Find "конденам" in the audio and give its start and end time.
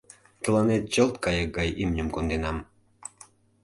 2.15-2.57